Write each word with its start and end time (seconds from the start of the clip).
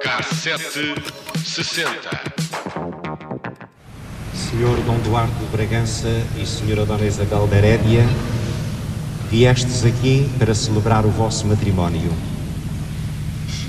Cassete 0.00 0.94
60. 1.44 1.90
Senhor 4.34 4.76
Dom 4.86 4.98
Duarte 5.00 5.34
de 5.34 5.46
Bragança 5.46 6.06
e 6.40 6.46
Senhora 6.46 6.86
Dona 6.86 7.04
Isabel 7.04 7.48
da 7.48 7.56
Herédia, 7.56 8.06
viestes 9.28 9.84
aqui 9.84 10.30
para 10.38 10.54
celebrar 10.54 11.04
o 11.04 11.10
vosso 11.10 11.44
matrimónio. 11.48 12.12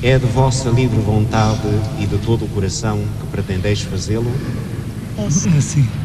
É 0.03 0.19
de 0.19 0.27
vossa 0.27 0.69
livre 0.69 0.99
vontade 0.99 1.67
e 1.99 2.05
de 2.05 2.19
todo 2.19 2.45
o 2.45 2.47
coração 2.49 3.03
que 3.19 3.27
pretendeis 3.31 3.81
fazê-lo? 3.81 4.31
É 5.17 5.27
sim. 5.31 6.04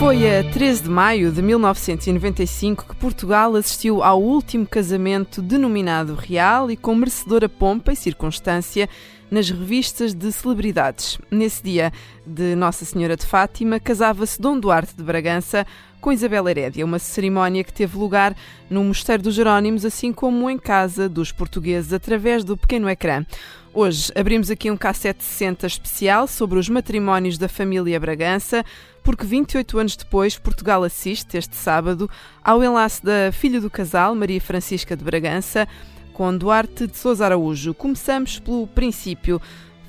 Foi 0.00 0.38
a 0.38 0.42
13 0.42 0.84
de 0.84 0.88
maio 0.88 1.30
de 1.30 1.42
1995 1.42 2.86
que 2.88 2.96
Portugal 2.96 3.54
assistiu 3.54 4.02
ao 4.02 4.18
último 4.22 4.66
casamento 4.66 5.42
denominado 5.42 6.14
real 6.14 6.70
e 6.70 6.76
com 6.76 6.94
merecedora 6.94 7.50
pompa 7.50 7.92
e 7.92 7.96
circunstância 7.96 8.88
nas 9.30 9.50
revistas 9.50 10.14
de 10.14 10.32
celebridades. 10.32 11.18
Nesse 11.30 11.62
dia 11.62 11.92
de 12.26 12.56
Nossa 12.56 12.86
Senhora 12.86 13.14
de 13.14 13.26
Fátima, 13.26 13.78
casava-se 13.78 14.40
Dom 14.40 14.58
Duarte 14.58 14.96
de 14.96 15.02
Bragança 15.02 15.66
com 16.00 16.10
Isabel 16.10 16.48
Herédia, 16.48 16.84
uma 16.84 16.98
cerimónia 16.98 17.62
que 17.62 17.72
teve 17.72 17.96
lugar 17.98 18.34
no 18.68 18.82
Mosteiro 18.82 19.22
dos 19.22 19.34
Jerónimos, 19.34 19.84
assim 19.84 20.12
como 20.12 20.48
em 20.48 20.58
casa 20.58 21.08
dos 21.08 21.30
portugueses, 21.30 21.92
através 21.92 22.42
do 22.42 22.56
pequeno 22.56 22.88
ecrã. 22.88 23.24
Hoje 23.72 24.10
abrimos 24.16 24.50
aqui 24.50 24.70
um 24.70 24.76
cassete 24.76 25.22
60 25.22 25.66
especial 25.66 26.26
sobre 26.26 26.58
os 26.58 26.68
matrimónios 26.68 27.38
da 27.38 27.48
família 27.48 28.00
Bragança, 28.00 28.64
porque 29.02 29.24
28 29.24 29.78
anos 29.78 29.96
depois 29.96 30.38
Portugal 30.38 30.82
assiste, 30.82 31.36
este 31.36 31.54
sábado, 31.54 32.10
ao 32.42 32.64
enlace 32.64 33.04
da 33.04 33.30
filha 33.30 33.60
do 33.60 33.70
casal, 33.70 34.14
Maria 34.14 34.40
Francisca 34.40 34.96
de 34.96 35.04
Bragança, 35.04 35.68
com 36.12 36.36
Duarte 36.36 36.86
de 36.86 36.96
Sousa 36.96 37.26
Araújo. 37.26 37.72
Começamos 37.74 38.38
pelo 38.38 38.66
princípio. 38.66 39.40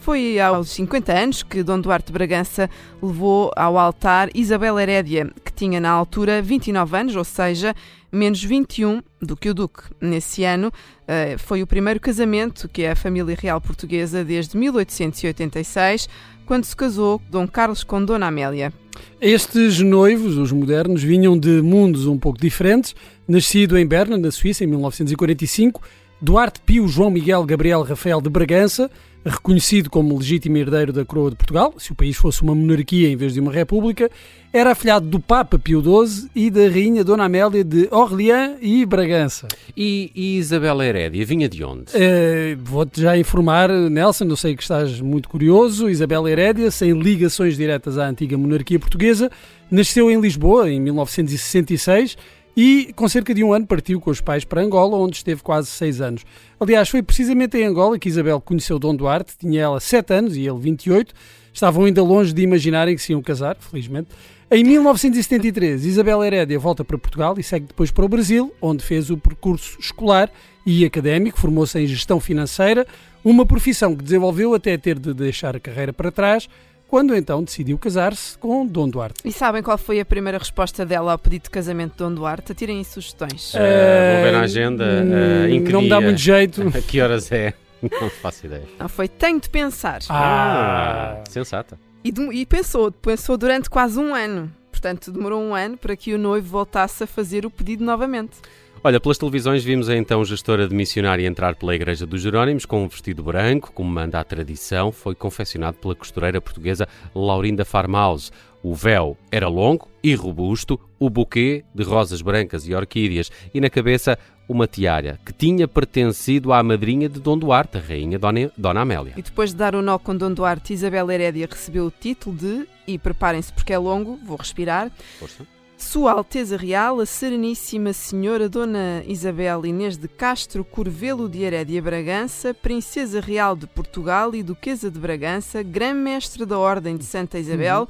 Foi 0.01 0.39
aos 0.39 0.71
50 0.71 1.13
anos 1.13 1.43
que 1.43 1.61
Dom 1.61 1.79
Duarte 1.79 2.11
Bragança 2.11 2.67
levou 2.99 3.51
ao 3.55 3.77
altar 3.77 4.31
Isabel 4.33 4.79
Herédia, 4.79 5.29
que 5.45 5.53
tinha 5.53 5.79
na 5.79 5.91
altura 5.91 6.41
29 6.41 6.97
anos, 6.97 7.15
ou 7.15 7.23
seja, 7.23 7.75
menos 8.11 8.43
21 8.43 9.03
do 9.21 9.37
que 9.37 9.47
o 9.47 9.53
Duque. 9.53 9.83
Nesse 10.01 10.43
ano 10.43 10.71
eh, 11.07 11.37
foi 11.37 11.61
o 11.61 11.67
primeiro 11.67 11.99
casamento 11.99 12.67
que 12.67 12.83
a 12.83 12.95
família 12.95 13.37
real 13.39 13.61
portuguesa 13.61 14.25
desde 14.25 14.57
1886, 14.57 16.09
quando 16.47 16.65
se 16.65 16.75
casou 16.75 17.21
Dom 17.29 17.47
Carlos 17.47 17.83
com 17.83 18.03
Dona 18.03 18.25
Amélia. 18.25 18.73
Estes 19.21 19.79
noivos, 19.81 20.35
os 20.35 20.51
modernos, 20.51 21.03
vinham 21.03 21.37
de 21.37 21.61
mundos 21.61 22.07
um 22.07 22.17
pouco 22.17 22.41
diferentes. 22.41 22.95
Nascido 23.27 23.77
em 23.77 23.85
Berna, 23.85 24.17
na 24.17 24.31
Suíça, 24.31 24.63
em 24.63 24.67
1945, 24.67 25.79
Duarte 26.21 26.59
Pio 26.61 26.87
João 26.87 27.09
Miguel 27.09 27.43
Gabriel 27.45 27.83
Rafael 27.83 28.21
de 28.21 28.29
Bragança 28.29 28.89
reconhecido 29.25 29.89
como 29.89 30.17
legítimo 30.17 30.57
herdeiro 30.57 30.91
da 30.91 31.05
coroa 31.05 31.29
de 31.29 31.35
Portugal, 31.35 31.73
se 31.77 31.91
o 31.91 31.95
país 31.95 32.17
fosse 32.17 32.41
uma 32.41 32.55
monarquia 32.55 33.09
em 33.09 33.15
vez 33.15 33.33
de 33.33 33.39
uma 33.39 33.51
república, 33.51 34.09
era 34.51 34.71
afilhado 34.71 35.07
do 35.07 35.19
Papa 35.19 35.57
Pio 35.59 35.81
XII 35.81 36.29
e 36.35 36.49
da 36.49 36.61
Rainha 36.61 37.03
Dona 37.03 37.25
Amélia 37.25 37.63
de 37.63 37.87
Orleans 37.91 38.57
e 38.61 38.85
Bragança. 38.85 39.47
E, 39.77 40.11
e 40.15 40.37
Isabela 40.37 40.85
Herédia 40.85 41.25
vinha 41.25 41.47
de 41.47 41.63
onde? 41.63 41.91
Uh, 41.91 42.57
Vou-te 42.63 42.99
já 42.99 43.17
informar, 43.17 43.69
Nelson, 43.69 44.25
eu 44.25 44.35
sei 44.35 44.55
que 44.55 44.63
estás 44.63 44.99
muito 44.99 45.29
curioso. 45.29 45.89
Isabela 45.89 46.29
Herédia, 46.29 46.69
sem 46.71 46.91
ligações 46.91 47.55
diretas 47.55 47.97
à 47.97 48.07
antiga 48.07 48.37
monarquia 48.37 48.79
portuguesa, 48.79 49.29
nasceu 49.69 50.09
em 50.09 50.19
Lisboa 50.19 50.69
em 50.69 50.81
1966 50.81 52.17
e 52.55 52.91
com 52.95 53.07
cerca 53.07 53.33
de 53.33 53.43
um 53.43 53.53
ano 53.53 53.65
partiu 53.65 53.99
com 54.01 54.09
os 54.09 54.21
pais 54.21 54.43
para 54.43 54.61
Angola, 54.61 54.97
onde 54.97 55.17
esteve 55.17 55.41
quase 55.41 55.67
seis 55.67 56.01
anos. 56.01 56.23
Aliás, 56.59 56.89
foi 56.89 57.01
precisamente 57.01 57.57
em 57.57 57.65
Angola 57.65 57.97
que 57.97 58.09
Isabel 58.09 58.41
conheceu 58.41 58.77
Dom 58.77 58.95
Duarte, 58.95 59.33
tinha 59.37 59.61
ela 59.61 59.79
sete 59.79 60.13
anos 60.13 60.35
e 60.35 60.41
ele 60.41 60.59
28, 60.59 61.13
estavam 61.53 61.85
ainda 61.85 62.03
longe 62.03 62.33
de 62.33 62.41
imaginarem 62.41 62.95
que 62.95 63.01
se 63.01 63.11
iam 63.11 63.21
casar, 63.21 63.57
felizmente. 63.59 64.09
Em 64.53 64.65
1973, 64.65 65.85
Isabel 65.85 66.21
Herédia 66.21 66.59
volta 66.59 66.83
para 66.83 66.97
Portugal 66.97 67.35
e 67.37 67.43
segue 67.43 67.67
depois 67.67 67.89
para 67.89 68.03
o 68.03 68.09
Brasil, 68.09 68.53
onde 68.61 68.83
fez 68.83 69.09
o 69.09 69.17
percurso 69.17 69.79
escolar 69.79 70.29
e 70.65 70.83
académico, 70.83 71.39
formou-se 71.39 71.79
em 71.79 71.87
gestão 71.87 72.19
financeira, 72.19 72.85
uma 73.23 73.45
profissão 73.45 73.95
que 73.95 74.03
desenvolveu 74.03 74.53
até 74.53 74.77
ter 74.77 74.99
de 74.99 75.13
deixar 75.13 75.55
a 75.55 75.59
carreira 75.59 75.93
para 75.93 76.11
trás, 76.11 76.49
quando 76.91 77.15
então 77.15 77.41
decidiu 77.41 77.77
casar-se 77.77 78.37
com 78.37 78.67
Dom 78.67 78.89
Duarte. 78.89 79.21
E 79.23 79.31
sabem 79.31 79.63
qual 79.63 79.77
foi 79.77 80.01
a 80.01 80.05
primeira 80.05 80.37
resposta 80.37 80.85
dela 80.85 81.13
ao 81.13 81.17
pedido 81.17 81.43
de 81.43 81.49
casamento 81.49 81.93
de 81.93 81.99
Dom 81.99 82.13
Duarte? 82.13 82.53
Tirem 82.53 82.83
sugestões. 82.83 83.53
Uh, 83.53 83.59
vou 83.59 84.23
ver 84.25 84.31
na 84.33 84.41
agenda. 84.41 84.83
Uh, 84.83 85.47
em 85.47 85.63
que 85.63 85.71
não 85.71 85.83
me 85.83 85.87
dá 85.87 86.01
muito 86.01 86.19
jeito. 86.19 86.61
A 86.67 86.81
que 86.85 86.99
horas 86.99 87.31
é? 87.31 87.53
Não 87.81 88.09
faço 88.09 88.45
ideia. 88.45 88.65
Não, 88.77 88.89
foi 88.89 89.07
tenho 89.07 89.39
de 89.39 89.49
pensar. 89.49 90.01
Ah, 90.09 91.21
ah 91.21 91.29
sensata. 91.29 91.79
E, 92.03 92.11
e 92.33 92.45
pensou, 92.45 92.91
pensou 92.91 93.37
durante 93.37 93.69
quase 93.69 93.97
um 93.97 94.13
ano. 94.13 94.51
Portanto, 94.69 95.13
demorou 95.13 95.41
um 95.41 95.55
ano 95.55 95.77
para 95.77 95.95
que 95.95 96.13
o 96.13 96.17
noivo 96.17 96.49
voltasse 96.49 97.05
a 97.05 97.07
fazer 97.07 97.45
o 97.45 97.49
pedido 97.49 97.85
novamente. 97.85 98.35
Olha, 98.83 98.99
pelas 98.99 99.19
televisões 99.19 99.63
vimos 99.63 99.89
a 99.89 99.95
então 99.95 100.25
gestora 100.25 100.67
de 100.67 100.73
missionária 100.73 101.27
entrar 101.27 101.53
pela 101.55 101.75
Igreja 101.75 102.03
dos 102.03 102.19
Jerónimos 102.19 102.65
com 102.65 102.83
um 102.83 102.87
vestido 102.87 103.21
branco, 103.21 103.71
como 103.71 103.91
manda 103.91 104.19
a 104.19 104.23
tradição, 104.23 104.91
foi 104.91 105.13
confeccionado 105.13 105.77
pela 105.77 105.93
costureira 105.93 106.41
portuguesa 106.41 106.87
Laurinda 107.13 107.63
Farmaus. 107.63 108.31
O 108.63 108.73
véu 108.73 109.15
era 109.31 109.47
longo 109.47 109.87
e 110.03 110.15
robusto, 110.15 110.79
o 110.99 111.11
buquê 111.11 111.63
de 111.75 111.83
rosas 111.83 112.23
brancas 112.23 112.67
e 112.67 112.73
orquídeas 112.73 113.31
e 113.53 113.61
na 113.61 113.69
cabeça 113.69 114.17
uma 114.49 114.65
tiara 114.65 115.19
que 115.23 115.31
tinha 115.31 115.67
pertencido 115.67 116.51
à 116.51 116.63
madrinha 116.63 117.07
de 117.07 117.19
Dom 117.19 117.37
Duarte, 117.37 117.77
a 117.77 117.81
rainha 117.81 118.17
Dona, 118.17 118.51
Dona 118.57 118.81
Amélia. 118.81 119.13
E 119.15 119.21
depois 119.21 119.51
de 119.51 119.57
dar 119.57 119.75
o 119.75 119.81
nó 119.83 119.99
com 119.99 120.17
Dom 120.17 120.33
Duarte, 120.33 120.73
Isabel 120.73 121.11
Herédia 121.11 121.47
recebeu 121.47 121.85
o 121.85 121.91
título 121.91 122.35
de, 122.35 122.67
e 122.87 122.97
preparem-se 122.97 123.53
porque 123.53 123.73
é 123.73 123.77
longo, 123.77 124.17
vou 124.25 124.37
respirar, 124.37 124.91
Força. 125.19 125.45
Sua 125.81 126.11
Alteza 126.11 126.55
Real, 126.55 126.99
a 126.99 127.05
Sereníssima 127.05 127.91
Senhora 127.91 128.47
Dona 128.47 129.03
Isabel 129.07 129.65
Inês 129.65 129.97
de 129.97 130.07
Castro 130.07 130.63
Curvelo 130.63 131.27
de 131.27 131.41
Herédia 131.41 131.81
Bragança, 131.81 132.53
Princesa 132.53 133.19
Real 133.19 133.55
de 133.55 133.65
Portugal 133.65 134.33
e 134.35 134.43
Duquesa 134.43 134.91
de 134.91 134.99
Bragança, 134.99 135.63
Grã-Mestre 135.63 136.45
da 136.45 136.57
Ordem 136.57 136.95
de 136.95 137.03
Santa 137.03 137.39
Isabel. 137.39 137.81
Uhum. 137.81 137.87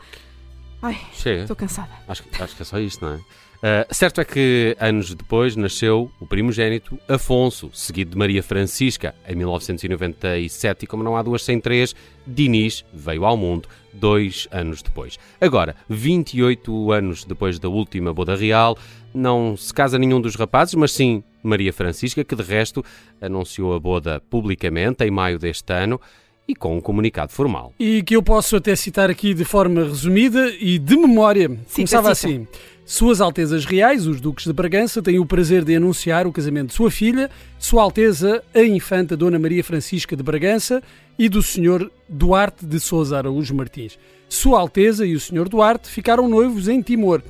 Ai, 0.81 0.99
Chega. 1.13 1.41
estou 1.41 1.55
cansada. 1.55 1.91
Acho, 2.07 2.23
acho 2.39 2.55
que 2.55 2.61
é 2.61 2.65
só 2.65 2.79
isto, 2.79 3.05
não 3.05 3.15
é? 3.15 3.17
Uh, 3.17 3.93
certo 3.93 4.19
é 4.19 4.25
que 4.25 4.75
anos 4.79 5.13
depois 5.13 5.55
nasceu 5.55 6.09
o 6.19 6.25
primogênito 6.25 6.97
Afonso, 7.07 7.69
seguido 7.73 8.11
de 8.11 8.17
Maria 8.17 8.41
Francisca, 8.41 9.13
em 9.27 9.35
1997, 9.35 10.83
e 10.83 10.87
como 10.87 11.03
não 11.03 11.15
há 11.15 11.21
duas 11.21 11.43
sem 11.43 11.59
três, 11.59 11.93
Dinis 12.25 12.83
veio 12.91 13.23
ao 13.23 13.37
mundo 13.37 13.69
dois 13.93 14.47
anos 14.51 14.81
depois. 14.81 15.17
Agora, 15.39 15.75
28 15.89 16.91
anos 16.91 17.23
depois 17.23 17.59
da 17.59 17.69
última 17.69 18.13
boda 18.13 18.35
real, 18.35 18.77
não 19.13 19.55
se 19.57 19.73
casa 19.73 19.97
nenhum 19.99 20.21
dos 20.21 20.35
rapazes, 20.35 20.75
mas 20.75 20.91
sim 20.91 21.23
Maria 21.43 21.73
Francisca, 21.73 22.23
que 22.23 22.35
de 22.35 22.43
resto 22.43 22.83
anunciou 23.19 23.73
a 23.73 23.79
boda 23.79 24.21
publicamente 24.29 25.03
em 25.03 25.11
maio 25.11 25.39
deste 25.39 25.73
ano 25.73 25.99
e 26.47 26.55
com 26.55 26.77
um 26.77 26.81
comunicado 26.81 27.31
formal. 27.31 27.73
E 27.79 28.03
que 28.03 28.15
eu 28.15 28.23
posso 28.23 28.55
até 28.55 28.75
citar 28.75 29.09
aqui 29.09 29.33
de 29.33 29.45
forma 29.45 29.83
resumida 29.83 30.49
e 30.59 30.77
de 30.77 30.97
memória. 30.97 31.49
Começava 31.73 32.11
assim. 32.11 32.47
Suas 32.83 33.21
Altezas 33.21 33.63
Reais, 33.63 34.05
os 34.05 34.19
Duques 34.19 34.45
de 34.45 34.51
Bragança, 34.51 35.01
têm 35.01 35.17
o 35.17 35.25
prazer 35.25 35.63
de 35.63 35.75
anunciar 35.75 36.27
o 36.27 36.31
casamento 36.31 36.67
de 36.69 36.73
sua 36.73 36.91
filha, 36.91 37.29
Sua 37.57 37.83
Alteza, 37.83 38.43
a 38.53 38.61
Infanta 38.63 39.15
Dona 39.15 39.39
Maria 39.39 39.63
Francisca 39.63 40.13
de 40.13 40.21
Bragança 40.21 40.83
e 41.17 41.29
do 41.29 41.41
Sr. 41.41 41.89
Duarte 42.09 42.65
de 42.65 42.79
Sousa 42.81 43.17
Araújo 43.17 43.55
Martins. 43.55 43.97
Sua 44.27 44.59
Alteza 44.59 45.05
e 45.05 45.15
o 45.15 45.19
Sr. 45.19 45.47
Duarte 45.47 45.89
ficaram 45.89 46.27
noivos 46.27 46.67
em 46.67 46.81
Timor. 46.81 47.21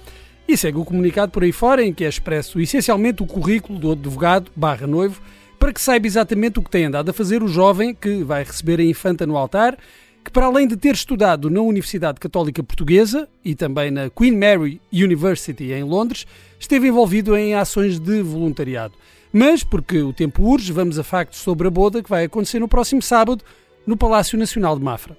E 0.47 0.57
segue 0.57 0.79
o 0.79 0.85
comunicado 0.85 1.31
por 1.31 1.43
aí 1.43 1.51
fora 1.51 1.85
em 1.85 1.93
que 1.93 2.05
é 2.05 2.09
expresso 2.09 2.59
essencialmente 2.59 3.21
o 3.21 3.27
currículo 3.27 3.77
do 3.77 3.91
advogado 3.91 4.51
barra 4.55 4.87
noivo 4.87 5.21
para 5.61 5.71
que 5.71 5.79
saiba 5.79 6.07
exatamente 6.07 6.57
o 6.57 6.63
que 6.63 6.71
tem 6.71 6.85
andado 6.85 7.09
a 7.09 7.13
fazer 7.13 7.43
o 7.43 7.47
jovem 7.47 7.93
que 7.93 8.23
vai 8.23 8.43
receber 8.43 8.79
a 8.79 8.83
infanta 8.83 9.27
no 9.27 9.37
altar, 9.37 9.77
que 10.25 10.31
para 10.31 10.47
além 10.47 10.67
de 10.67 10.75
ter 10.75 10.95
estudado 10.95 11.51
na 11.51 11.61
Universidade 11.61 12.19
Católica 12.19 12.63
Portuguesa 12.63 13.29
e 13.45 13.53
também 13.53 13.91
na 13.91 14.09
Queen 14.09 14.35
Mary 14.35 14.81
University 14.91 15.71
em 15.71 15.83
Londres, 15.83 16.25
esteve 16.59 16.87
envolvido 16.87 17.37
em 17.37 17.53
ações 17.53 17.99
de 17.99 18.23
voluntariado. 18.23 18.95
Mas, 19.31 19.63
porque 19.63 20.01
o 20.01 20.11
tempo 20.11 20.41
urge, 20.41 20.73
vamos 20.73 20.97
a 20.97 21.03
factos 21.03 21.41
sobre 21.41 21.67
a 21.67 21.71
boda 21.71 22.01
que 22.01 22.09
vai 22.09 22.23
acontecer 22.23 22.57
no 22.57 22.67
próximo 22.67 23.03
sábado 23.03 23.43
no 23.85 23.95
Palácio 23.95 24.39
Nacional 24.39 24.75
de 24.75 24.83
Mafra. 24.83 25.15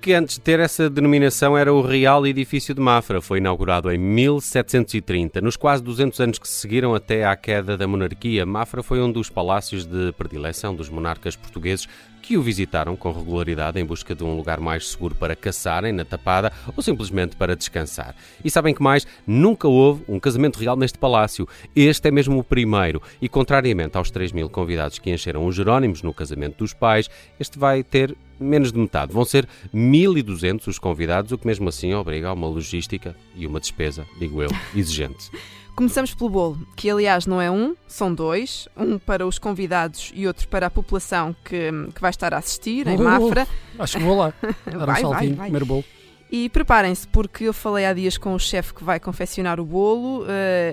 Que 0.00 0.12
antes 0.12 0.36
de 0.36 0.40
ter 0.40 0.60
essa 0.60 0.88
denominação 0.88 1.58
era 1.58 1.72
o 1.72 1.80
Real 1.82 2.26
Edifício 2.26 2.74
de 2.74 2.80
Mafra. 2.80 3.20
Foi 3.20 3.38
inaugurado 3.38 3.90
em 3.90 3.98
1730. 3.98 5.40
Nos 5.40 5.56
quase 5.56 5.82
200 5.82 6.20
anos 6.20 6.38
que 6.38 6.46
se 6.46 6.54
seguiram 6.54 6.94
até 6.94 7.24
à 7.24 7.34
queda 7.34 7.76
da 7.76 7.86
monarquia, 7.86 8.46
Mafra 8.46 8.82
foi 8.82 9.00
um 9.02 9.10
dos 9.10 9.28
palácios 9.28 9.84
de 9.84 10.12
predileção 10.12 10.74
dos 10.74 10.88
monarcas 10.88 11.34
portugueses 11.34 11.88
que 12.22 12.36
o 12.36 12.42
visitaram 12.42 12.94
com 12.94 13.10
regularidade 13.10 13.80
em 13.80 13.84
busca 13.84 14.14
de 14.14 14.22
um 14.22 14.36
lugar 14.36 14.60
mais 14.60 14.88
seguro 14.88 15.14
para 15.14 15.34
caçarem 15.34 15.92
na 15.92 16.04
tapada 16.04 16.52
ou 16.76 16.82
simplesmente 16.82 17.34
para 17.36 17.56
descansar. 17.56 18.14
E 18.44 18.50
sabem 18.50 18.74
que 18.74 18.82
mais? 18.82 19.06
Nunca 19.26 19.66
houve 19.66 20.04
um 20.06 20.20
casamento 20.20 20.58
real 20.58 20.76
neste 20.76 20.98
palácio. 20.98 21.48
Este 21.74 22.08
é 22.08 22.10
mesmo 22.10 22.38
o 22.38 22.44
primeiro 22.44 23.02
e, 23.20 23.28
contrariamente 23.28 23.96
aos 23.96 24.10
3 24.10 24.32
mil 24.32 24.48
convidados 24.48 24.98
que 24.98 25.10
encheram 25.10 25.46
os 25.46 25.56
Jerónimos 25.56 26.02
no 26.02 26.12
casamento 26.12 26.58
dos 26.58 26.74
pais, 26.74 27.08
este 27.40 27.58
vai 27.58 27.82
ter 27.82 28.14
menos 28.38 28.72
de 28.72 28.78
metade. 28.78 29.12
Vão 29.12 29.24
ser 29.24 29.48
1.200 29.74 30.66
os 30.68 30.78
convidados, 30.78 31.32
o 31.32 31.38
que 31.38 31.46
mesmo 31.46 31.68
assim 31.68 31.94
obriga 31.94 32.28
a 32.28 32.32
uma 32.32 32.46
logística 32.46 33.14
e 33.34 33.46
uma 33.46 33.60
despesa, 33.60 34.06
digo 34.18 34.42
eu, 34.42 34.50
exigente. 34.74 35.30
Começamos 35.74 36.12
pelo 36.12 36.28
bolo, 36.28 36.58
que 36.74 36.90
aliás 36.90 37.24
não 37.24 37.40
é 37.40 37.48
um, 37.48 37.76
são 37.86 38.12
dois. 38.12 38.68
Um 38.76 38.98
para 38.98 39.24
os 39.24 39.38
convidados 39.38 40.10
e 40.12 40.26
outro 40.26 40.48
para 40.48 40.66
a 40.66 40.70
população 40.70 41.36
que, 41.44 41.70
que 41.94 42.00
vai 42.00 42.10
estar 42.10 42.34
a 42.34 42.38
assistir, 42.38 42.88
em 42.88 42.98
Mafra. 42.98 43.46
Acho 43.78 43.98
que 43.98 44.02
vou 44.02 44.18
lá, 44.18 44.34
dar 44.66 44.86
vai, 44.86 45.04
um 45.04 45.10
saltinho, 45.10 45.36
vai, 45.36 45.50
vai. 45.50 45.60
bolo. 45.60 45.84
E 46.30 46.48
preparem-se, 46.50 47.08
porque 47.08 47.44
eu 47.44 47.54
falei 47.54 47.86
há 47.86 47.92
dias 47.94 48.18
com 48.18 48.34
o 48.34 48.38
chefe 48.38 48.74
que 48.74 48.84
vai 48.84 49.00
confeccionar 49.00 49.58
o 49.58 49.64
bolo 49.64 50.24
uh, 50.24 50.26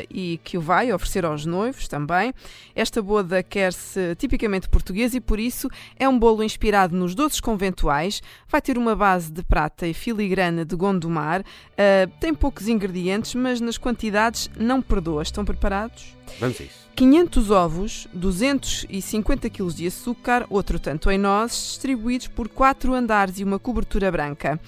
e 0.09 0.37
que 0.43 0.57
o 0.57 0.61
vai 0.61 0.91
oferecer 0.91 1.23
aos 1.23 1.45
noivos 1.45 1.87
também. 1.87 2.33
Esta 2.75 3.01
boda 3.01 3.41
quer-se 3.41 4.15
tipicamente 4.15 4.67
portuguesa 4.67 5.15
e 5.15 5.21
por 5.21 5.39
isso 5.39 5.69
é 5.97 6.09
um 6.09 6.19
bolo 6.19 6.43
inspirado 6.43 6.95
nos 6.95 7.15
doces 7.15 7.39
conventuais. 7.39 8.21
Vai 8.49 8.61
ter 8.61 8.77
uma 8.77 8.95
base 8.95 9.31
de 9.31 9.43
prata 9.43 9.87
e 9.87 9.93
filigrana 9.93 10.65
de 10.65 10.75
Gondomar. 10.75 11.41
Uh, 11.41 12.11
tem 12.19 12.33
poucos 12.33 12.67
ingredientes, 12.67 13.33
mas 13.33 13.61
nas 13.61 13.77
quantidades 13.77 14.49
não 14.57 14.81
perdoa. 14.81 15.23
Estão 15.23 15.45
preparados? 15.45 16.17
Vamos 16.37 16.59
a 16.59 16.63
isso. 16.65 16.85
500 16.95 17.51
ovos, 17.51 18.07
250 18.13 19.49
kg 19.49 19.73
de 19.73 19.87
açúcar, 19.87 20.45
outro 20.49 20.79
tanto 20.79 21.11
em 21.11 21.17
nozes, 21.17 21.57
distribuídos 21.67 22.27
por 22.27 22.47
quatro 22.47 22.93
andares 22.93 23.37
e 23.39 23.43
uma 23.43 23.59
cobertura 23.59 24.09
branca. 24.09 24.59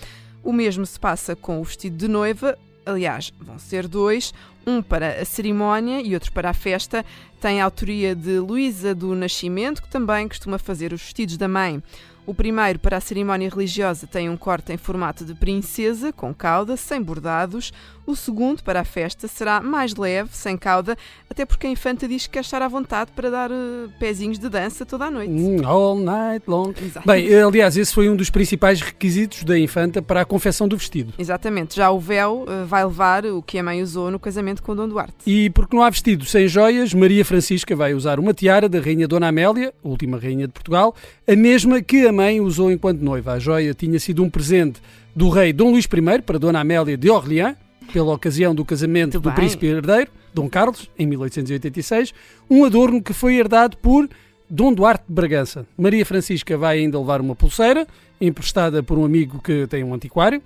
O 0.48 0.54
mesmo 0.54 0.86
se 0.86 0.98
passa 0.98 1.36
com 1.36 1.60
o 1.60 1.64
vestido 1.66 1.98
de 1.98 2.08
noiva, 2.08 2.58
aliás, 2.86 3.34
vão 3.38 3.60
ser 3.60 3.86
dois, 3.86 4.34
um 4.66 4.82
para 4.82 5.22
a 5.22 5.26
cerimónia 5.26 6.00
e 6.00 6.14
outro 6.14 6.32
para 6.32 6.50
a 6.50 6.54
festa. 6.54 7.06
Tem 7.42 7.60
a 7.60 7.66
autoria 7.66 8.16
de 8.16 8.40
Luísa 8.40 8.96
do 8.96 9.14
Nascimento, 9.14 9.82
que 9.82 9.90
também 9.90 10.26
costuma 10.26 10.58
fazer 10.58 10.94
os 10.94 11.02
vestidos 11.02 11.36
da 11.36 11.50
mãe. 11.50 11.84
O 12.28 12.34
primeiro, 12.34 12.78
para 12.78 12.98
a 12.98 13.00
cerimónia 13.00 13.50
religiosa, 13.50 14.06
tem 14.06 14.30
um 14.30 14.36
corte 14.36 14.74
em 14.74 14.78
formato 14.78 15.24
de 15.24 15.34
princesa, 15.34 16.12
com 16.12 16.34
cauda, 16.34 16.76
sem 16.76 17.02
bordados. 17.02 17.72
O 18.06 18.18
segundo, 18.18 18.64
para 18.64 18.82
a 18.82 18.86
festa, 18.86 19.28
será 19.30 19.62
mais 19.62 19.96
leve, 19.96 20.30
sem 20.32 20.58
cauda, 20.58 20.98
até 21.30 21.46
porque 21.46 21.68
a 21.68 21.70
infanta 21.70 22.08
diz 22.08 22.26
que 22.26 22.34
quer 22.34 22.42
estar 22.42 22.62
à 22.62 22.68
vontade 22.68 23.12
para 23.14 23.30
dar 23.30 23.52
uh, 23.52 23.90
pezinhos 24.00 24.40
de 24.40 24.48
dança 24.48 24.86
toda 24.86 25.06
a 25.06 25.12
noite. 25.12 25.30
Mm, 25.30 25.66
all 25.66 25.98
night 25.98 26.44
long. 26.48 26.74
Exato. 26.82 27.06
Bem, 27.06 27.28
eh, 27.28 27.44
aliás, 27.44 27.76
esse 27.76 27.94
foi 27.94 28.10
um 28.10 28.16
dos 28.16 28.30
principais 28.30 28.80
requisitos 28.80 29.44
da 29.44 29.60
infanta 29.60 30.02
para 30.02 30.22
a 30.22 30.26
confecção 30.26 30.70
do 30.70 30.78
vestido. 30.78 31.14
Exatamente. 31.18 31.76
Já 31.76 31.92
o 31.92 32.00
véu 32.00 32.46
uh, 32.48 32.66
vai 32.66 32.86
levar 32.86 33.26
o 33.26 33.42
que 33.42 33.58
a 33.60 33.64
mãe 33.64 33.82
usou 33.82 34.10
no 34.10 34.20
casamento 34.20 34.64
com 34.64 34.74
Dom 34.74 34.88
Duarte. 34.88 35.16
E 35.26 35.50
porque 35.50 35.76
não 35.76 35.84
há 35.84 35.90
vestido 35.90 36.24
sem 36.24 36.48
joias, 36.48 36.94
Maria 36.94 37.26
Francisca 37.26 37.76
vai 37.76 37.94
usar 37.94 38.20
uma 38.20 38.34
tiara 38.34 38.70
da 38.70 38.80
rainha 38.80 39.08
Dona 39.08 39.28
Amélia, 39.28 39.74
última 39.84 40.18
rainha 40.18 40.48
de 40.48 40.54
Portugal, 40.54 40.96
a 41.28 41.36
mesma 41.36 41.82
que 41.82 42.08
a 42.08 42.17
mãe 42.18 42.42
usou 42.42 42.72
enquanto 42.72 43.00
noiva. 43.02 43.34
A 43.34 43.40
joia 43.40 43.76
tinha 43.76 44.00
sido 44.00 44.24
um 44.24 44.30
presente 44.30 44.82
do 45.16 45.30
rei 45.30 45.54
Dom 45.54 45.70
Luís 45.72 45.86
I 45.86 46.22
para 46.24 46.40
Dona 46.40 46.60
Amélia 46.60 46.98
de 46.98 47.12
Orleans, 47.12 47.56
pela 47.94 48.12
ocasião 48.14 48.56
do 48.56 48.66
casamento 48.66 49.14
Muito 49.14 49.22
do 49.22 49.30
bem. 49.30 49.36
príncipe 49.36 49.68
herdeiro, 49.68 50.10
Dom 50.34 50.50
Carlos, 50.50 50.90
em 50.98 51.06
1886, 51.06 52.14
um 52.50 52.66
adorno 52.66 53.04
que 53.04 53.14
foi 53.14 53.36
herdado 53.36 53.78
por 53.78 54.10
Dom 54.50 54.74
Duarte 54.74 55.06
de 55.08 55.14
Bragança. 55.14 55.68
Maria 55.78 56.04
Francisca 56.06 56.58
vai 56.58 56.80
ainda 56.80 56.98
levar 57.00 57.22
uma 57.22 57.36
pulseira, 57.36 57.86
emprestada 58.20 58.82
por 58.82 58.98
um 58.98 59.06
amigo 59.06 59.40
que 59.40 59.68
tem 59.68 59.84
um 59.84 59.94
antiquário. 59.94 60.42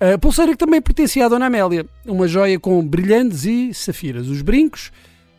A 0.00 0.18
pulseira 0.18 0.50
que 0.50 0.58
também 0.58 0.82
pertencia 0.82 1.26
à 1.26 1.28
Dona 1.28 1.46
Amélia, 1.46 1.86
uma 2.04 2.26
joia 2.26 2.58
com 2.58 2.84
brilhantes 2.84 3.44
e 3.44 3.72
safiras. 3.72 4.26
Os 4.26 4.42
brincos 4.42 4.90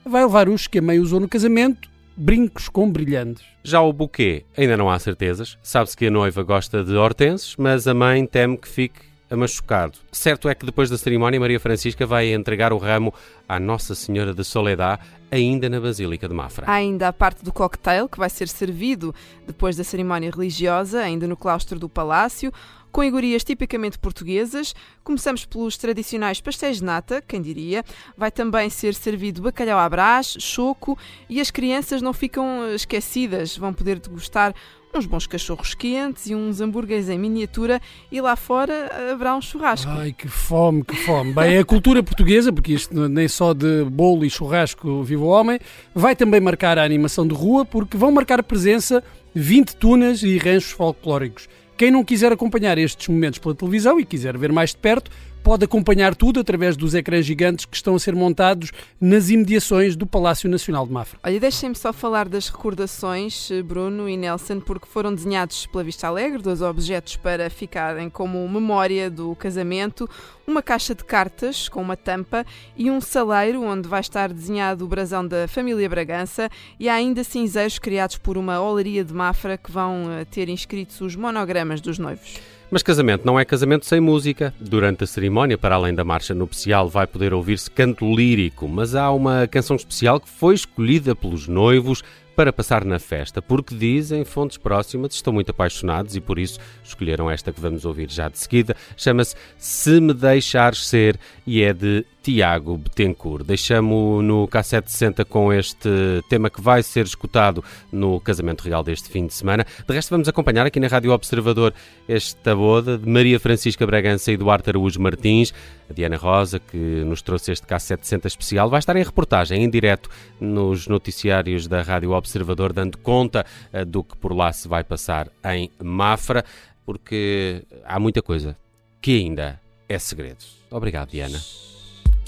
vai 0.05 0.23
levar 0.23 0.47
os 0.47 0.65
que 0.65 0.79
a 0.79 0.81
mãe 0.81 0.99
usou 0.99 1.19
no 1.19 1.27
casamento 1.27 1.92
brincos 2.15 2.69
com 2.69 2.91
brilhantes. 2.91 3.43
Já 3.63 3.81
o 3.81 3.93
buquê, 3.93 4.45
ainda 4.57 4.77
não 4.77 4.89
há 4.89 4.99
certezas. 4.99 5.57
Sabe-se 5.61 5.97
que 5.97 6.07
a 6.07 6.11
noiva 6.11 6.43
gosta 6.43 6.83
de 6.83 6.95
hortenses, 6.95 7.55
mas 7.57 7.87
a 7.87 7.93
mãe 7.93 8.25
teme 8.25 8.57
que 8.57 8.67
fique 8.67 9.13
amachucado. 9.29 9.97
Certo 10.11 10.47
é 10.47 10.53
que 10.53 10.65
depois 10.65 10.89
da 10.89 10.97
cerimónia, 10.97 11.39
Maria 11.39 11.59
Francisca 11.59 12.05
vai 12.05 12.31
entregar 12.31 12.71
o 12.71 12.77
ramo 12.77 13.13
à 13.49 13.59
Nossa 13.59 13.95
Senhora 13.95 14.33
de 14.33 14.43
Soledad, 14.43 14.99
ainda 15.31 15.67
na 15.69 15.79
Basílica 15.79 16.27
de 16.27 16.33
Mafra. 16.33 16.67
Há 16.67 16.73
ainda 16.73 17.07
a 17.07 17.13
parte 17.13 17.43
do 17.43 17.51
cocktail 17.51 18.07
que 18.07 18.19
vai 18.19 18.29
ser 18.29 18.47
servido 18.47 19.13
depois 19.47 19.75
da 19.75 19.83
cerimónia 19.83 20.29
religiosa, 20.29 20.99
ainda 20.99 21.27
no 21.27 21.35
claustro 21.35 21.79
do 21.79 21.89
palácio 21.89 22.53
com 22.93 23.03
iguarias 23.03 23.43
tipicamente 23.43 23.97
portuguesas. 23.97 24.73
Começamos 25.03 25.43
pelos 25.43 25.75
tradicionais 25.75 26.39
pastéis 26.39 26.77
de 26.77 26.83
nata, 26.85 27.21
quem 27.27 27.41
diria. 27.41 27.83
Vai 28.15 28.31
também 28.31 28.69
ser 28.69 28.93
servido 28.93 29.41
bacalhau 29.41 29.79
à 29.79 29.89
brás, 29.89 30.37
choco 30.39 30.97
e 31.27 31.41
as 31.41 31.51
crianças 31.51 32.01
não 32.01 32.13
ficam 32.13 32.71
esquecidas, 32.73 33.57
vão 33.57 33.73
poder 33.73 33.99
degustar 33.99 34.53
uns 34.95 35.07
bons 35.07 35.25
cachorros 35.25 35.73
quentes 35.73 36.27
e 36.27 36.35
uns 36.35 36.61
hambúrgueres 36.61 37.09
em 37.09 37.17
miniatura 37.17 37.81
e 38.11 38.21
lá 38.21 38.35
fora 38.35 39.11
haverá 39.11 39.35
um 39.35 39.41
churrasco. 39.41 39.89
Ai, 39.89 40.13
que 40.13 40.27
fome, 40.27 40.83
que 40.83 40.95
fome. 40.97 41.33
Bem, 41.33 41.57
a 41.57 41.65
cultura 41.65 42.03
portuguesa, 42.03 42.53
porque 42.53 42.73
isto 42.73 43.09
nem 43.09 43.27
só 43.27 43.55
de 43.55 43.83
bolo 43.85 44.23
e 44.23 44.29
churrasco 44.29 45.01
vive 45.01 45.23
o 45.23 45.25
homem, 45.25 45.59
vai 45.95 46.15
também 46.15 46.39
marcar 46.39 46.77
a 46.77 46.83
animação 46.83 47.27
de 47.27 47.33
rua, 47.33 47.65
porque 47.65 47.97
vão 47.97 48.11
marcar 48.11 48.43
presença 48.43 49.03
20 49.33 49.75
tunas 49.77 50.21
e 50.21 50.37
ranchos 50.37 50.71
folclóricos. 50.71 51.49
Quem 51.77 51.91
não 51.91 52.03
quiser 52.03 52.31
acompanhar 52.31 52.77
estes 52.77 53.07
momentos 53.07 53.39
pela 53.39 53.55
televisão 53.55 53.99
e 53.99 54.05
quiser 54.05 54.37
ver 54.37 54.51
mais 54.51 54.71
de 54.71 54.77
perto, 54.77 55.09
pode 55.43 55.65
acompanhar 55.65 56.15
tudo 56.15 56.39
através 56.39 56.77
dos 56.77 56.95
ecrãs 56.95 57.25
gigantes 57.25 57.65
que 57.65 57.75
estão 57.75 57.95
a 57.95 57.99
ser 57.99 58.15
montados 58.15 58.71
nas 58.99 59.29
imediações 59.29 59.95
do 59.95 60.07
Palácio 60.07 60.49
Nacional 60.49 60.87
de 60.87 60.93
Mafra. 60.93 61.19
Olha, 61.21 61.39
deixem-me 61.39 61.75
só 61.75 61.91
falar 61.91 62.29
das 62.29 62.47
recordações, 62.47 63.51
eh, 63.51 63.61
Bruno 63.61 64.07
e 64.07 64.15
Nelson, 64.15 64.61
porque 64.61 64.87
foram 64.87 65.13
desenhados 65.13 65.65
pela 65.65 65.83
Vista 65.83 66.07
Alegre, 66.07 66.41
dois 66.41 66.61
objetos 66.61 67.17
para 67.17 67.49
ficarem 67.49 68.09
como 68.09 68.47
memória 68.47 69.11
do 69.11 69.35
casamento, 69.35 70.09
uma 70.47 70.61
caixa 70.61 70.95
de 70.95 71.03
cartas 71.03 71.67
com 71.67 71.81
uma 71.81 71.97
tampa 71.97 72.45
e 72.77 72.89
um 72.89 73.01
saleiro 73.01 73.63
onde 73.63 73.87
vai 73.87 73.99
estar 73.99 74.31
desenhado 74.31 74.85
o 74.85 74.87
brasão 74.87 75.27
da 75.27 75.47
família 75.47 75.89
Bragança 75.89 76.49
e 76.79 76.87
há 76.87 76.93
ainda 76.93 77.23
cinzeiros 77.23 77.77
criados 77.77 78.17
por 78.17 78.37
uma 78.37 78.61
olaria 78.61 79.03
de 79.03 79.13
Mafra 79.13 79.57
que 79.57 79.71
vão 79.71 80.09
eh, 80.09 80.25
ter 80.25 80.47
inscritos 80.47 81.01
os 81.01 81.17
monogramas 81.17 81.81
dos 81.81 81.99
noivos. 81.99 82.39
Mas 82.73 82.81
casamento 82.81 83.23
não 83.23 83.39
é 83.39 83.45
casamento 83.45 83.85
sem 83.85 83.99
música. 83.99 84.51
Durante 84.59 85.03
a 85.03 85.07
cerimónia, 85.07 85.59
para 85.59 85.75
além 85.75 85.93
da 85.93 86.03
marcha 86.03 86.33
nupcial, 86.33 86.89
vai 86.89 87.05
poder 87.05 87.31
ouvir-se 87.31 87.69
canto 87.69 88.03
lírico, 88.15 88.67
mas 88.67 88.95
há 88.95 89.11
uma 89.11 89.47
canção 89.47 89.75
especial 89.75 90.19
que 90.19 90.27
foi 90.27 90.55
escolhida 90.55 91.15
pelos 91.15 91.47
noivos 91.47 92.01
para 92.35 92.51
passar 92.51 92.83
na 92.83 92.97
festa, 92.97 93.43
porque 93.43 93.75
dizem 93.75 94.25
fontes 94.25 94.57
próximas 94.57 95.13
estão 95.13 95.31
muito 95.31 95.51
apaixonados 95.51 96.15
e 96.15 96.19
por 96.19 96.39
isso 96.39 96.59
escolheram 96.83 97.29
esta 97.29 97.53
que 97.53 97.61
vamos 97.61 97.85
ouvir 97.85 98.09
já 98.09 98.27
de 98.27 98.39
seguida. 98.39 98.75
Chama-se 98.97 99.35
Se 99.55 100.01
Me 100.01 100.11
Deixares 100.11 100.87
Ser 100.87 101.19
e 101.45 101.61
é 101.61 101.73
de 101.73 102.03
Tiago 102.23 102.77
Betancourt. 102.77 103.45
Deixamos 103.45 104.23
no 104.23 104.47
K760 104.47 105.25
com 105.25 105.51
este 105.51 105.89
tema 106.29 106.49
que 106.49 106.61
vai 106.61 106.81
ser 106.81 107.05
escutado 107.05 107.61
no 107.91 108.17
casamento 108.21 108.61
real 108.61 108.81
deste 108.81 109.09
fim 109.09 109.27
de 109.27 109.33
semana. 109.33 109.65
De 109.85 109.93
resto, 109.93 110.09
vamos 110.09 110.29
acompanhar 110.29 110.65
aqui 110.65 110.79
na 110.79 110.87
Rádio 110.87 111.11
Observador 111.11 111.73
esta 112.07 112.55
boda 112.55 112.97
de 112.97 113.07
Maria 113.09 113.37
Francisca 113.41 113.85
Bragança 113.85 114.31
e 114.31 114.37
Duarte 114.37 114.69
Araújo 114.69 115.01
Martins. 115.01 115.53
A 115.89 115.93
Diana 115.93 116.15
Rosa, 116.15 116.59
que 116.59 116.77
nos 116.77 117.21
trouxe 117.21 117.51
este 117.51 117.67
K760 117.67 118.25
especial, 118.25 118.69
vai 118.69 118.79
estar 118.79 118.95
em 118.95 119.03
reportagem, 119.03 119.61
em 119.61 119.69
direto, 119.69 120.09
nos 120.39 120.87
noticiários 120.87 121.67
da 121.67 121.81
Rádio 121.81 122.11
Observador, 122.11 122.71
dando 122.71 122.97
conta 122.99 123.45
uh, 123.73 123.85
do 123.85 124.01
que 124.01 124.15
por 124.15 124.33
lá 124.33 124.53
se 124.53 124.69
vai 124.69 124.83
passar 124.85 125.27
em 125.43 125.69
Mafra, 125.83 126.45
porque 126.85 127.63
há 127.83 127.99
muita 127.99 128.21
coisa 128.21 128.57
que 129.01 129.19
ainda 129.19 129.59
é 129.89 129.99
segredo. 129.99 130.45
Obrigado, 130.71 131.09
Diana. 131.09 131.37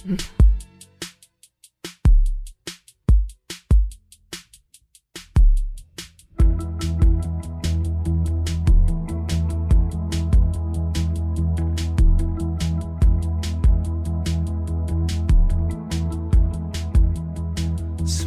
Se 0.05 0.11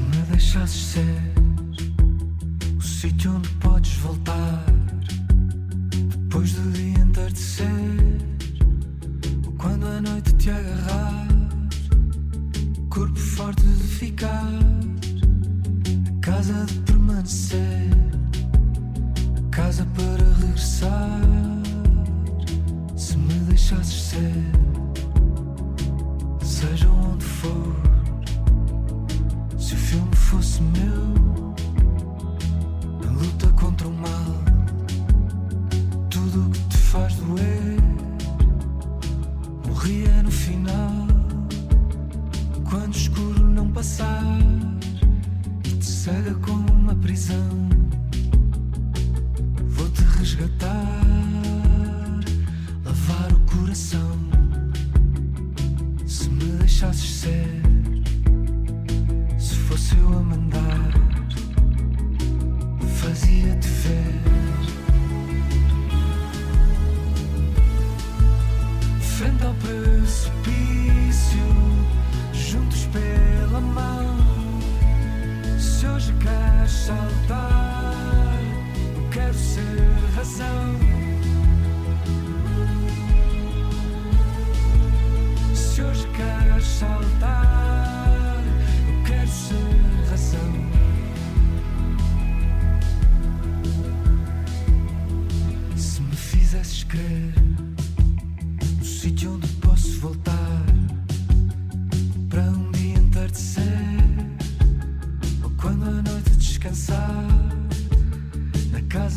me 0.01 0.17
deixasses 0.33 0.83
ser 0.83 1.05
o 2.77 2.83
sítio 2.83 3.37
onde 3.37 3.49
podes 3.61 3.93
voltar 3.99 4.65
depois 6.01 6.55
do 6.55 6.73
dia 6.73 6.99
entardecer 6.99 7.69
ou 9.47 9.53
quando 9.53 9.87
a 9.87 10.01
noite 10.01 10.33
te 10.33 10.51
agarrar. 10.51 10.78
ficar, 14.19 14.49
a 16.09 16.21
casa 16.21 16.65
de 16.65 16.75
permanecer, 16.81 17.91
a 19.37 19.51
casa 19.51 19.87
para 19.95 20.25
regressar. 20.41 21.21
Se 22.97 23.17
me 23.17 23.35
deixasses 23.49 24.03
ser. 24.03 24.68
the 53.69 53.75
sun. 53.75 54.08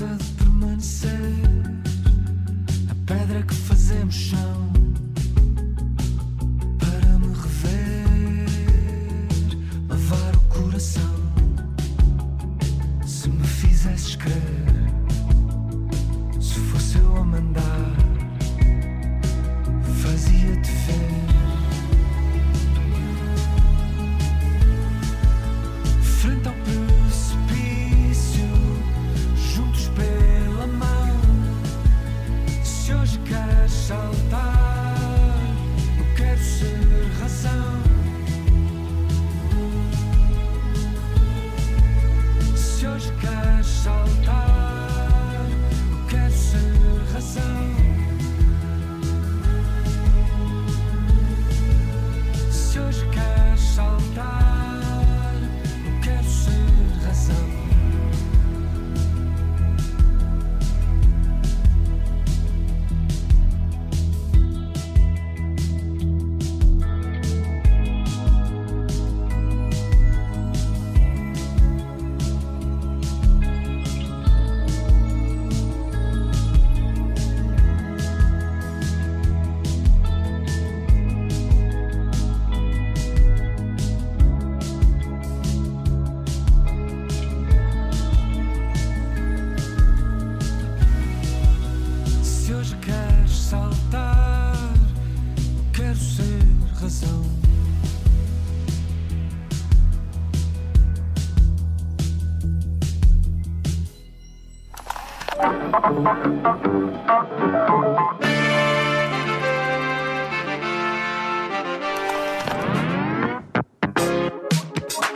de 0.01 0.31
permanecer. 0.33 1.11
A 2.89 2.95
pedra 3.05 3.43
que 3.43 3.53
fazemos 3.53 4.15
chão. 4.15 4.71
Para 6.79 7.19
me 7.19 7.27
rever, 7.27 8.47
lavar 9.87 10.35
o 10.35 10.41
coração. 10.49 11.15
Se 13.05 13.29
me 13.29 13.45
fizesses 13.45 14.15
crer, 14.15 14.65
se 16.39 16.59
fosse 16.59 16.97
eu 16.97 17.17
a 17.17 17.23
mandar, 17.23 17.95
fazia-te 20.01 20.71
ver. 20.71 21.20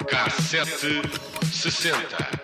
Cassete 0.08 1.02
sessenta. 1.52 2.35